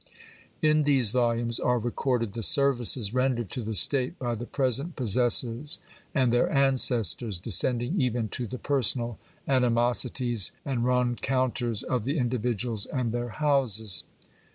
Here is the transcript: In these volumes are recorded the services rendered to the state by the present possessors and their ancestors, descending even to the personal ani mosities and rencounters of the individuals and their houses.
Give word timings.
In 0.63 0.81
these 0.81 1.11
volumes 1.11 1.59
are 1.59 1.77
recorded 1.77 2.33
the 2.33 2.41
services 2.41 3.13
rendered 3.13 3.51
to 3.51 3.61
the 3.61 3.75
state 3.75 4.17
by 4.17 4.33
the 4.33 4.47
present 4.47 4.95
possessors 4.95 5.77
and 6.15 6.33
their 6.33 6.51
ancestors, 6.51 7.39
descending 7.39 8.01
even 8.01 8.27
to 8.29 8.47
the 8.47 8.57
personal 8.57 9.19
ani 9.47 9.67
mosities 9.69 10.53
and 10.65 10.85
rencounters 10.85 11.83
of 11.83 12.03
the 12.03 12.17
individuals 12.17 12.87
and 12.87 13.11
their 13.11 13.29
houses. 13.29 14.03